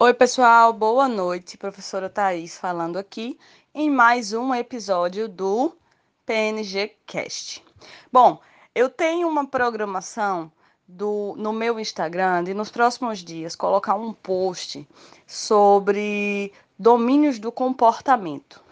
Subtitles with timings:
[0.00, 1.58] Oi, pessoal, boa noite.
[1.58, 3.36] Professora Thais falando aqui
[3.74, 5.76] em mais um episódio do
[6.24, 7.64] PNG Cast.
[8.12, 8.40] Bom,
[8.72, 10.52] eu tenho uma programação
[10.86, 14.88] do, no meu Instagram de nos próximos dias colocar um post
[15.26, 18.62] sobre domínios do comportamento.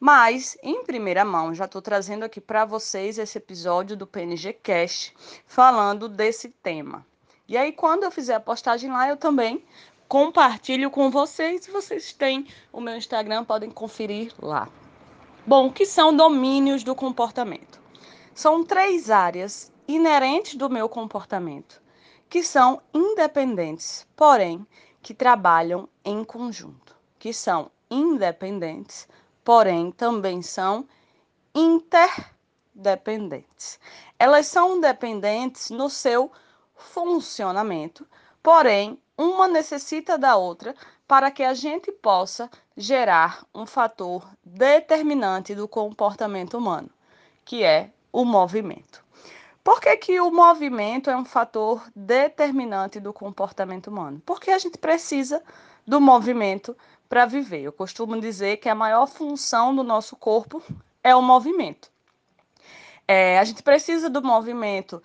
[0.00, 5.14] Mas, em primeira mão, já estou trazendo aqui para vocês esse episódio do PNG Cast
[5.46, 7.04] falando desse tema.
[7.46, 9.62] E aí, quando eu fizer a postagem lá, eu também
[10.12, 11.66] compartilho com vocês.
[11.68, 14.68] Vocês têm o meu Instagram, podem conferir lá.
[15.46, 17.80] Bom, que são domínios do comportamento?
[18.34, 21.80] São três áreas inerentes do meu comportamento,
[22.28, 24.66] que são independentes, porém
[25.00, 29.08] que trabalham em conjunto, que são independentes,
[29.42, 30.86] porém também são
[31.54, 33.80] interdependentes.
[34.18, 36.30] Elas são dependentes no seu
[36.74, 38.06] funcionamento,
[38.42, 40.74] porém uma necessita da outra
[41.06, 46.90] para que a gente possa gerar um fator determinante do comportamento humano,
[47.44, 49.02] que é o movimento.
[49.62, 54.20] Por que, que o movimento é um fator determinante do comportamento humano?
[54.26, 55.42] Porque a gente precisa
[55.86, 56.76] do movimento
[57.08, 57.62] para viver.
[57.62, 60.62] Eu costumo dizer que a maior função do nosso corpo
[61.02, 61.90] é o movimento.
[63.06, 65.02] É, a gente precisa do movimento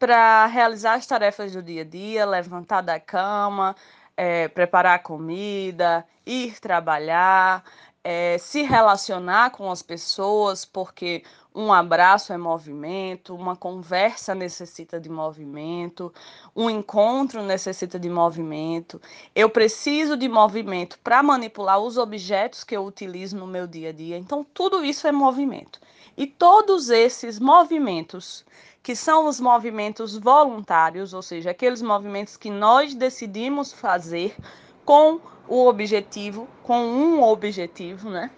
[0.00, 3.76] para realizar as tarefas do dia a dia, levantar da cama,
[4.16, 7.62] é, preparar comida, ir trabalhar,
[8.02, 11.22] é, se relacionar com as pessoas, porque
[11.54, 16.12] um abraço é movimento, uma conversa necessita de movimento,
[16.54, 19.00] um encontro necessita de movimento.
[19.34, 23.92] Eu preciso de movimento para manipular os objetos que eu utilizo no meu dia a
[23.92, 24.16] dia.
[24.16, 25.80] Então, tudo isso é movimento.
[26.16, 28.44] E todos esses movimentos,
[28.80, 34.36] que são os movimentos voluntários, ou seja, aqueles movimentos que nós decidimos fazer
[34.84, 38.30] com o objetivo, com um objetivo, né?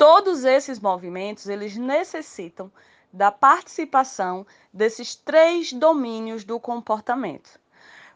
[0.00, 2.72] Todos esses movimentos, eles necessitam
[3.12, 7.60] da participação desses três domínios do comportamento.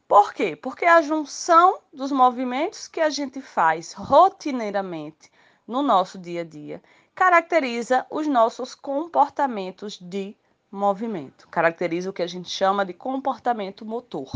[0.08, 0.56] Por quê?
[0.56, 5.30] Porque a junção dos movimentos que a gente faz rotineiramente
[5.68, 6.82] no nosso dia a dia
[7.14, 10.34] caracteriza os nossos comportamentos de
[10.70, 14.30] movimento, caracteriza o que a gente chama de comportamento motor.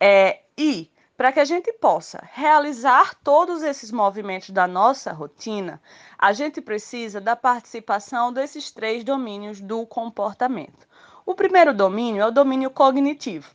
[0.00, 5.80] É, e para que a gente possa realizar todos esses movimentos da nossa rotina,
[6.18, 10.88] a gente precisa da participação desses três domínios do comportamento.
[11.24, 13.50] O primeiro domínio é o domínio cognitivo.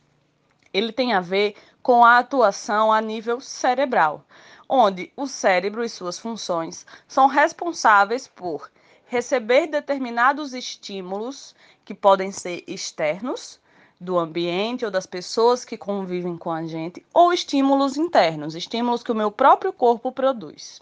[0.72, 4.24] Ele tem a ver com a atuação a nível cerebral,
[4.68, 8.70] onde o cérebro e suas funções são responsáveis por
[9.06, 11.54] receber determinados estímulos
[11.84, 13.60] que podem ser externos
[14.00, 19.12] do ambiente ou das pessoas que convivem com a gente, ou estímulos internos, estímulos que
[19.12, 20.80] o meu próprio corpo produz.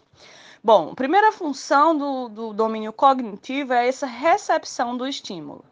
[0.62, 5.64] Bom, a primeira função do, do domínio cognitivo é essa recepção do estímulo.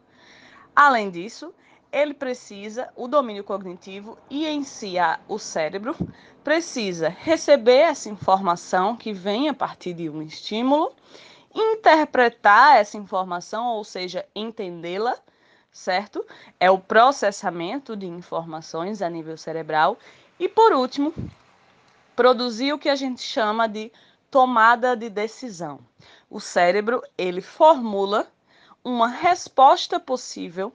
[0.75, 1.53] Além disso,
[1.91, 5.95] ele precisa, o domínio cognitivo e em si a, o cérebro,
[6.43, 10.93] precisa receber essa informação que vem a partir de um estímulo,
[11.53, 15.17] interpretar essa informação, ou seja, entendê-la,
[15.77, 16.25] certo?
[16.59, 19.97] É o processamento de informações a nível cerebral.
[20.39, 21.13] E por último,
[22.15, 23.91] produzir o que a gente chama de
[24.31, 25.79] tomada de decisão.
[26.29, 28.27] O cérebro, ele formula
[28.83, 30.73] uma resposta possível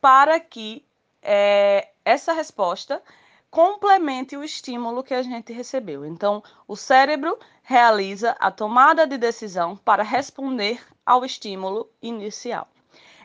[0.00, 0.84] para que
[1.22, 3.00] é, essa resposta
[3.48, 6.04] complemente o estímulo que a gente recebeu.
[6.04, 12.71] Então, o cérebro realiza a tomada de decisão para responder ao estímulo inicial.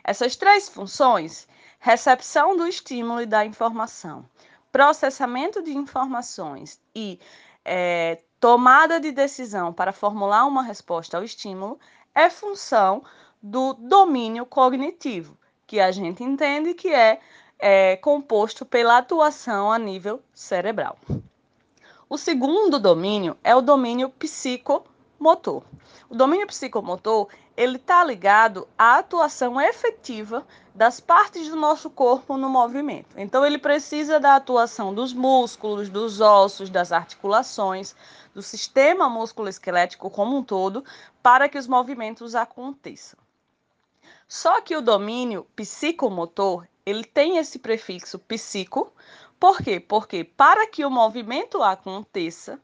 [0.08, 1.46] Essas três funções,
[1.78, 4.24] recepção do estímulo e da informação,
[4.72, 7.20] processamento de informações e
[7.62, 11.78] é, tomada de decisão para formular uma resposta ao estímulo,
[12.14, 13.04] é função
[13.42, 15.36] do domínio cognitivo,
[15.66, 17.20] que a gente entende que é,
[17.58, 20.96] é composto pela atuação a nível cerebral.
[22.08, 24.08] O segundo domínio é o domínio
[25.18, 25.62] psicomotor.
[26.08, 32.48] O domínio psicomotor ele está ligado à atuação efetiva das partes do nosso corpo no
[32.48, 33.18] movimento.
[33.18, 37.96] Então, ele precisa da atuação dos músculos, dos ossos, das articulações,
[38.32, 40.84] do sistema musculoesquelético como um todo,
[41.20, 43.18] para que os movimentos aconteçam.
[44.28, 48.92] Só que o domínio psicomotor, ele tem esse prefixo psico,
[49.40, 49.80] por quê?
[49.80, 52.60] Porque para que o movimento aconteça,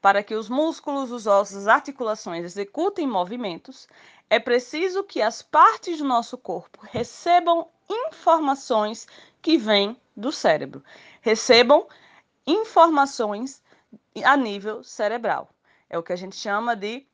[0.00, 3.86] para que os músculos, os ossos, as articulações executem movimentos,
[4.28, 9.06] é preciso que as partes do nosso corpo recebam informações
[9.42, 10.82] que vêm do cérebro,
[11.20, 11.86] recebam
[12.46, 13.62] informações
[14.24, 15.50] a nível cerebral.
[15.88, 17.06] É o que a gente chama de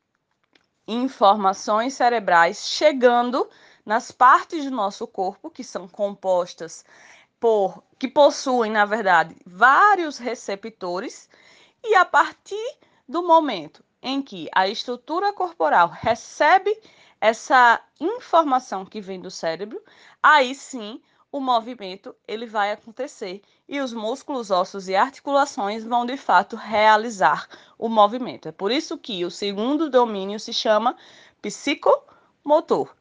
[0.87, 3.49] informações cerebrais chegando
[3.85, 6.85] nas partes do nosso corpo que são compostas
[7.39, 11.29] por que possuem, na verdade, vários receptores
[11.83, 12.77] e a partir
[13.07, 16.77] do momento em que a estrutura corporal recebe
[17.19, 19.81] essa informação que vem do cérebro,
[20.21, 21.01] aí sim
[21.31, 27.47] o movimento ele vai acontecer e os músculos, ossos e articulações vão de fato realizar
[27.77, 28.47] o movimento.
[28.47, 30.95] É por isso que o segundo domínio se chama
[31.41, 32.95] psicomotor,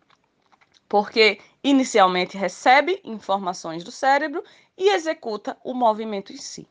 [0.88, 4.42] porque inicialmente recebe informações do cérebro
[4.76, 6.66] e executa o movimento em si.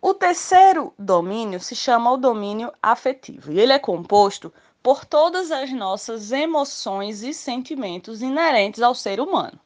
[0.00, 4.52] O terceiro domínio se chama o domínio afetivo, e ele é composto
[4.82, 9.58] por todas as nossas emoções e sentimentos inerentes ao ser humano.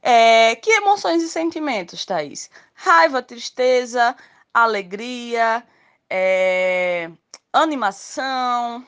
[0.00, 2.48] É, que emoções e sentimentos, Thaís?
[2.72, 4.16] Raiva, tristeza,
[4.54, 5.66] alegria,
[6.08, 7.10] é,
[7.52, 8.84] animação,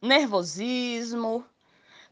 [0.00, 1.44] nervosismo,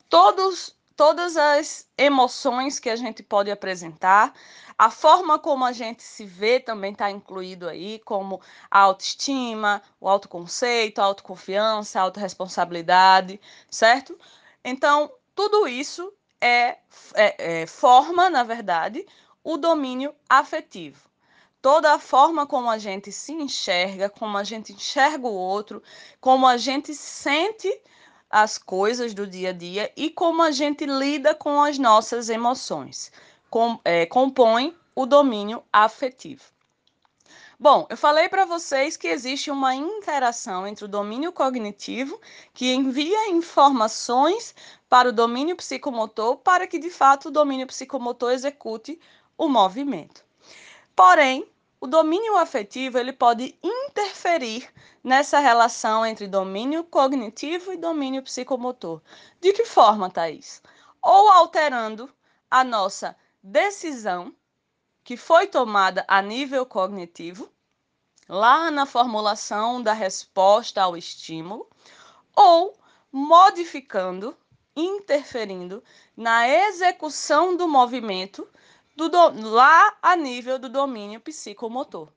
[0.09, 4.33] todos, todas as emoções que a gente pode apresentar,
[4.79, 8.41] a forma como a gente se vê também está incluído aí, como
[8.71, 13.41] a autoestima, o autoconceito, a autoconfiança, a autorresponsabilidade,
[13.71, 14.19] certo?
[14.65, 16.79] Então, tudo isso é,
[17.15, 19.07] é, é, forma, na verdade,
[19.45, 21.11] o domínio afetivo.
[21.61, 25.81] Toda a forma como a gente se enxerga, como a gente enxerga o outro,
[26.21, 27.69] como a gente sente
[28.33, 33.13] as coisas do dia a dia e como a gente lida com as nossas emoções.
[33.51, 36.43] Com, é, compõe o domínio afetivo.
[37.61, 42.21] Bom, eu falei para vocês que existe uma interação entre o domínio cognitivo,
[42.53, 44.53] que envia informações
[44.89, 48.99] para o domínio psicomotor, para que de fato o domínio psicomotor execute
[49.39, 50.25] o movimento.
[50.97, 51.47] Porém,
[51.81, 53.57] o domínio afetivo ele pode
[53.93, 54.73] interferir
[55.05, 59.03] nessa relação entre domínio cognitivo e domínio psicomotor.
[59.39, 60.63] De que forma, Thaís?
[61.03, 62.11] Ou alterando
[62.51, 64.35] a nossa decisão
[65.05, 67.51] que foi tomada a nível cognitivo,
[68.29, 71.69] lá na formulação da resposta ao estímulo,
[72.35, 72.79] ou
[73.11, 74.35] modificando,
[74.75, 75.85] interferindo
[76.17, 78.49] na execução do movimento
[78.97, 79.09] do,
[79.51, 82.09] lá a nível do domínio psicomotor.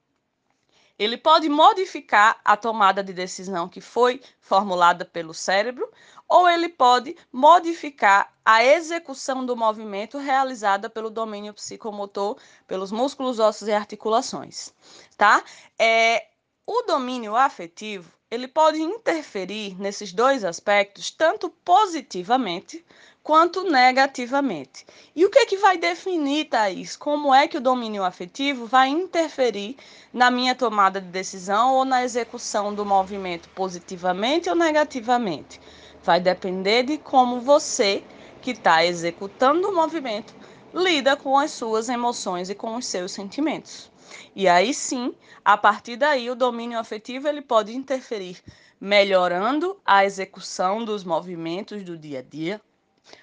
[0.98, 5.90] Ele pode modificar a tomada de decisão que foi formulada pelo cérebro,
[6.28, 12.38] ou ele pode modificar a execução do movimento realizada pelo domínio psicomotor,
[12.68, 14.74] pelos músculos, ossos e articulações,
[15.18, 15.44] tá?
[15.78, 16.28] É,
[16.66, 22.84] o domínio afetivo, ele pode interferir nesses dois aspectos tanto positivamente
[23.26, 24.86] quanto negativamente.
[25.16, 28.90] E o que é que vai definir, Thaís, como é que o domínio afetivo vai
[28.90, 29.78] interferir
[30.14, 35.60] na minha tomada de decisão ou na execução do movimento positivamente ou negativamente?
[36.04, 38.04] Vai depender de como você,
[38.44, 40.32] que está executando o movimento,
[40.72, 43.92] lida com as suas emoções e com os seus sentimentos.
[44.36, 48.38] E aí sim, a partir daí, o domínio afetivo ele pode interferir
[48.80, 52.62] melhorando a execução dos movimentos do dia a dia,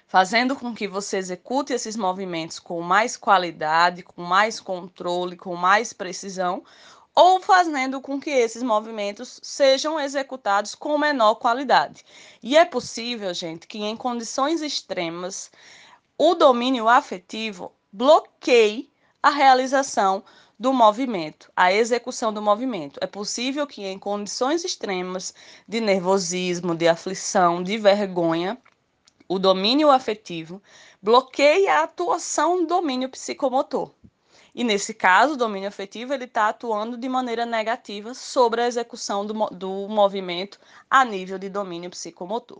[0.06, 5.93] fazendo com que você execute esses movimentos com mais qualidade, com mais controle, com mais
[5.93, 6.64] precisão,
[7.14, 12.05] ou fazendo com que esses movimentos sejam executados com menor qualidade.
[12.43, 15.51] E é possível, gente, que em condições extremas
[16.17, 18.91] o domínio afetivo bloqueie
[19.22, 20.24] a realização
[20.58, 22.98] do movimento, a execução do movimento.
[23.03, 25.34] É possível que em condições extremas
[25.67, 28.56] de nervosismo, de aflição, de vergonha,
[29.32, 30.62] o domínio afetivo
[31.01, 33.91] bloqueie a atuação do domínio psicomotor.
[34.55, 39.24] E nesse caso, o domínio afetivo ele está atuando de maneira negativa sobre a execução
[39.24, 40.60] do, do movimento
[40.91, 42.58] a nível de domínio psicomotor.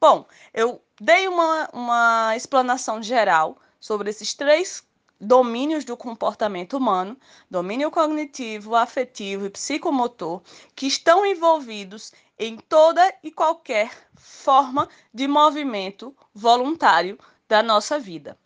[0.00, 4.82] Bom, eu dei uma, uma explanação geral sobre esses três
[5.20, 7.16] domínios do comportamento humano,
[7.48, 10.42] domínio cognitivo, afetivo e psicomotor,
[10.74, 17.18] que estão envolvidos em toda e qualquer forma de movimento voluntário
[17.48, 18.38] da nossa vida,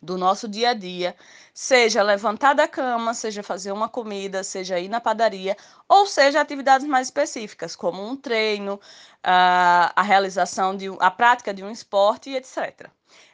[0.00, 1.16] do nosso dia a dia,
[1.52, 5.56] seja levantar da cama, seja fazer uma comida, seja ir na padaria,
[5.88, 8.80] ou seja atividades mais específicas, como um treino,
[9.22, 12.88] a, realização de a prática de um esporte, etc.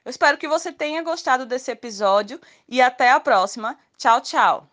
[0.05, 3.79] Eu espero que você tenha gostado desse episódio e até a próxima.
[3.99, 4.72] Tchau, tchau!